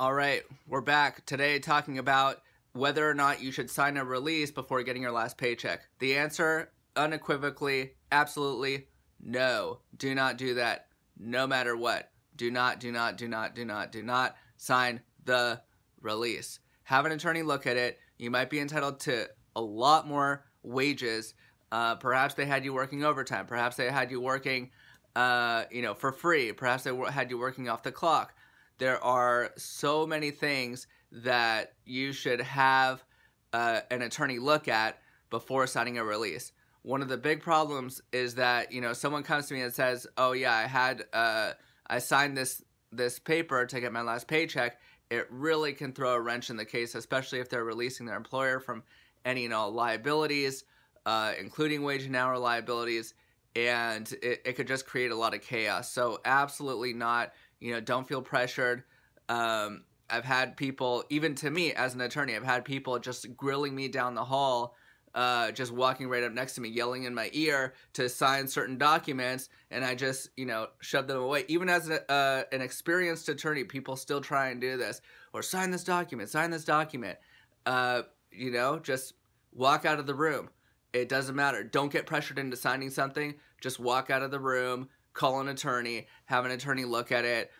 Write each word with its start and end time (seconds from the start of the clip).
All 0.00 0.14
right, 0.14 0.44
we're 0.68 0.80
back 0.80 1.26
today 1.26 1.58
talking 1.58 1.98
about 1.98 2.40
whether 2.72 3.10
or 3.10 3.14
not 3.14 3.42
you 3.42 3.50
should 3.50 3.68
sign 3.68 3.96
a 3.96 4.04
release 4.04 4.52
before 4.52 4.84
getting 4.84 5.02
your 5.02 5.10
last 5.10 5.36
paycheck. 5.36 5.88
The 5.98 6.14
answer 6.14 6.70
unequivocally, 6.94 7.94
absolutely 8.12 8.86
no. 9.20 9.80
Do 9.96 10.14
not 10.14 10.38
do 10.38 10.54
that 10.54 10.86
no 11.18 11.48
matter 11.48 11.76
what. 11.76 12.12
Do 12.36 12.48
not, 12.48 12.78
do 12.78 12.92
not, 12.92 13.18
do 13.18 13.26
not, 13.26 13.56
do 13.56 13.64
not, 13.64 13.90
do 13.90 14.04
not 14.04 14.36
sign 14.56 15.00
the 15.24 15.62
release. 16.00 16.60
Have 16.84 17.04
an 17.04 17.10
attorney 17.10 17.42
look 17.42 17.66
at 17.66 17.76
it. 17.76 17.98
You 18.18 18.30
might 18.30 18.50
be 18.50 18.60
entitled 18.60 19.00
to 19.00 19.26
a 19.56 19.60
lot 19.60 20.06
more 20.06 20.44
wages. 20.62 21.34
Uh, 21.72 21.96
perhaps 21.96 22.34
they 22.34 22.46
had 22.46 22.64
you 22.64 22.72
working 22.72 23.02
overtime. 23.02 23.46
Perhaps 23.46 23.74
they 23.74 23.90
had 23.90 24.12
you 24.12 24.20
working, 24.20 24.70
uh, 25.16 25.64
you 25.72 25.82
know, 25.82 25.94
for 25.94 26.12
free. 26.12 26.52
Perhaps 26.52 26.84
they 26.84 26.94
had 27.10 27.30
you 27.30 27.38
working 27.38 27.68
off 27.68 27.82
the 27.82 27.90
clock. 27.90 28.32
There 28.78 29.02
are 29.02 29.50
so 29.56 30.06
many 30.06 30.30
things 30.30 30.86
that 31.10 31.72
you 31.84 32.12
should 32.12 32.40
have 32.40 33.04
uh, 33.52 33.80
an 33.90 34.02
attorney 34.02 34.38
look 34.38 34.68
at 34.68 35.00
before 35.30 35.66
signing 35.66 35.98
a 35.98 36.04
release. 36.04 36.52
One 36.82 37.02
of 37.02 37.08
the 37.08 37.16
big 37.16 37.42
problems 37.42 38.00
is 38.12 38.36
that 38.36 38.72
you 38.72 38.80
know 38.80 38.92
someone 38.92 39.22
comes 39.22 39.46
to 39.48 39.54
me 39.54 39.62
and 39.62 39.72
says, 39.72 40.06
"Oh 40.16 40.32
yeah, 40.32 40.54
I 40.54 40.66
had 40.66 41.04
uh, 41.12 41.52
I 41.86 41.98
signed 41.98 42.36
this 42.36 42.62
this 42.92 43.18
paper 43.18 43.66
to 43.66 43.80
get 43.80 43.92
my 43.92 44.02
last 44.02 44.28
paycheck." 44.28 44.80
It 45.10 45.26
really 45.30 45.72
can 45.72 45.92
throw 45.92 46.14
a 46.14 46.20
wrench 46.20 46.50
in 46.50 46.56
the 46.56 46.64
case, 46.64 46.94
especially 46.94 47.40
if 47.40 47.48
they're 47.48 47.64
releasing 47.64 48.06
their 48.06 48.16
employer 48.16 48.60
from 48.60 48.82
any 49.24 49.46
and 49.46 49.54
all 49.54 49.72
liabilities, 49.72 50.64
uh, 51.06 51.32
including 51.40 51.82
wage 51.82 52.04
and 52.04 52.14
hour 52.14 52.38
liabilities, 52.38 53.14
and 53.56 54.10
it, 54.22 54.42
it 54.44 54.52
could 54.54 54.68
just 54.68 54.86
create 54.86 55.10
a 55.10 55.16
lot 55.16 55.34
of 55.34 55.40
chaos. 55.40 55.90
So 55.90 56.20
absolutely 56.24 56.92
not 56.92 57.32
you 57.60 57.72
know, 57.72 57.80
don't 57.80 58.06
feel 58.06 58.22
pressured. 58.22 58.84
Um, 59.28 59.84
I've 60.10 60.24
had 60.24 60.56
people, 60.56 61.04
even 61.10 61.34
to 61.36 61.50
me 61.50 61.72
as 61.72 61.94
an 61.94 62.00
attorney, 62.00 62.34
I've 62.34 62.44
had 62.44 62.64
people 62.64 62.98
just 62.98 63.36
grilling 63.36 63.74
me 63.74 63.88
down 63.88 64.14
the 64.14 64.24
hall, 64.24 64.74
uh, 65.14 65.50
just 65.52 65.72
walking 65.72 66.08
right 66.08 66.22
up 66.22 66.32
next 66.32 66.54
to 66.54 66.60
me, 66.60 66.68
yelling 66.68 67.04
in 67.04 67.14
my 67.14 67.28
ear 67.32 67.74
to 67.94 68.08
sign 68.08 68.48
certain 68.48 68.78
documents, 68.78 69.48
and 69.70 69.84
I 69.84 69.94
just, 69.94 70.30
you 70.36 70.46
know, 70.46 70.68
shove 70.80 71.08
them 71.08 71.18
away. 71.18 71.44
Even 71.48 71.68
as 71.68 71.90
a, 71.90 72.10
uh, 72.10 72.44
an 72.52 72.62
experienced 72.62 73.28
attorney, 73.28 73.64
people 73.64 73.96
still 73.96 74.20
try 74.20 74.48
and 74.48 74.60
do 74.60 74.76
this, 74.76 75.00
or 75.32 75.42
sign 75.42 75.70
this 75.70 75.84
document, 75.84 76.30
sign 76.30 76.50
this 76.50 76.64
document. 76.64 77.18
Uh, 77.66 78.02
you 78.30 78.50
know, 78.50 78.78
just 78.78 79.14
walk 79.52 79.84
out 79.84 79.98
of 79.98 80.06
the 80.06 80.14
room. 80.14 80.48
It 80.92 81.08
doesn't 81.08 81.36
matter. 81.36 81.62
Don't 81.62 81.92
get 81.92 82.06
pressured 82.06 82.38
into 82.38 82.56
signing 82.56 82.90
something. 82.90 83.34
Just 83.60 83.78
walk 83.78 84.08
out 84.08 84.22
of 84.22 84.30
the 84.30 84.40
room 84.40 84.88
call 85.18 85.40
an 85.40 85.48
attorney, 85.48 86.06
have 86.26 86.44
an 86.44 86.52
attorney 86.52 86.84
look 86.84 87.12
at 87.12 87.24
it. 87.24 87.50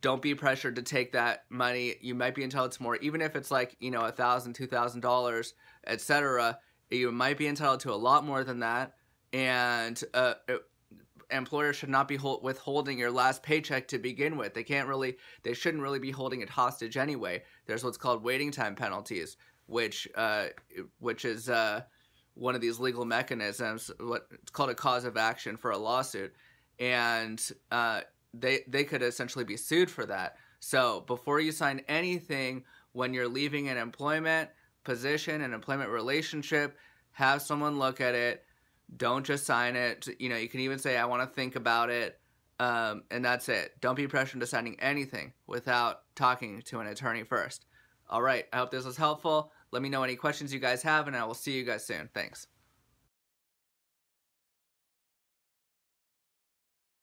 Don't 0.00 0.22
be 0.22 0.34
pressured 0.34 0.76
to 0.76 0.82
take 0.82 1.12
that 1.12 1.44
money. 1.50 1.94
You 2.00 2.14
might 2.14 2.34
be 2.34 2.42
entitled 2.42 2.72
to 2.72 2.82
more, 2.82 2.96
even 2.96 3.20
if 3.20 3.36
it's 3.36 3.50
like 3.50 3.76
you 3.78 3.92
know 3.92 4.00
a 4.00 4.10
thousand, 4.10 4.54
two 4.54 4.66
thousand 4.66 5.02
dollars, 5.02 5.54
etc. 5.86 6.58
You 6.90 7.12
might 7.12 7.38
be 7.38 7.46
entitled 7.46 7.80
to 7.80 7.92
a 7.92 7.94
lot 7.94 8.24
more 8.24 8.42
than 8.42 8.60
that, 8.60 8.94
and 9.32 10.02
uh, 10.12 10.34
employers 11.30 11.76
should 11.76 11.90
not 11.90 12.08
be 12.08 12.16
hold- 12.16 12.42
withholding 12.42 12.98
your 12.98 13.10
last 13.10 13.42
paycheck 13.42 13.88
to 13.88 13.98
begin 13.98 14.36
with. 14.36 14.54
They 14.54 14.64
can't 14.64 14.88
really, 14.88 15.16
they 15.42 15.54
shouldn't 15.54 15.82
really 15.82 15.98
be 15.98 16.10
holding 16.10 16.40
it 16.40 16.48
hostage 16.48 16.96
anyway. 16.96 17.42
There's 17.66 17.84
what's 17.84 17.96
called 17.96 18.24
waiting 18.24 18.50
time 18.50 18.74
penalties, 18.74 19.36
which 19.66 20.08
uh, 20.16 20.46
which 20.98 21.24
is 21.24 21.48
uh, 21.48 21.82
one 22.34 22.54
of 22.54 22.60
these 22.60 22.80
legal 22.80 23.04
mechanisms. 23.04 23.90
What 24.00 24.26
it's 24.32 24.50
called 24.50 24.70
a 24.70 24.74
cause 24.74 25.04
of 25.04 25.16
action 25.16 25.56
for 25.56 25.70
a 25.70 25.78
lawsuit 25.78 26.34
and 26.78 27.40
uh, 27.70 28.02
they 28.32 28.60
they 28.66 28.84
could 28.84 29.02
essentially 29.02 29.44
be 29.44 29.56
sued 29.56 29.90
for 29.90 30.06
that. 30.06 30.36
So 30.60 31.04
before 31.06 31.40
you 31.40 31.52
sign 31.52 31.82
anything, 31.88 32.64
when 32.92 33.12
you're 33.12 33.28
leaving 33.28 33.68
an 33.68 33.76
employment 33.76 34.50
position, 34.82 35.42
an 35.42 35.52
employment 35.52 35.90
relationship, 35.90 36.76
have 37.12 37.42
someone 37.42 37.78
look 37.78 38.00
at 38.00 38.14
it. 38.14 38.44
Don't 38.96 39.24
just 39.24 39.46
sign 39.46 39.76
it. 39.76 40.08
You 40.18 40.28
know, 40.28 40.36
you 40.36 40.48
can 40.48 40.60
even 40.60 40.78
say, 40.78 40.96
"I 40.96 41.04
want 41.06 41.22
to 41.22 41.34
think 41.34 41.56
about 41.56 41.90
it," 41.90 42.20
um, 42.60 43.04
and 43.10 43.24
that's 43.24 43.48
it. 43.48 43.80
Don't 43.80 43.94
be 43.94 44.06
pressured 44.06 44.34
into 44.34 44.46
signing 44.46 44.78
anything 44.80 45.32
without 45.46 46.02
talking 46.14 46.62
to 46.62 46.80
an 46.80 46.86
attorney 46.86 47.24
first. 47.24 47.66
All 48.10 48.22
right. 48.22 48.46
I 48.52 48.58
hope 48.58 48.70
this 48.70 48.84
was 48.84 48.96
helpful. 48.96 49.52
Let 49.70 49.82
me 49.82 49.88
know 49.88 50.02
any 50.02 50.16
questions 50.16 50.52
you 50.52 50.60
guys 50.60 50.82
have, 50.82 51.08
and 51.08 51.16
I 51.16 51.24
will 51.24 51.34
see 51.34 51.52
you 51.52 51.64
guys 51.64 51.84
soon. 51.84 52.08
Thanks. 52.14 52.46